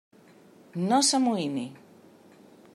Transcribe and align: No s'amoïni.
No 0.87 0.99
s'amoïni. 1.09 1.67